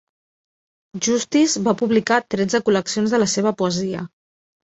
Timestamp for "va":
1.67-1.75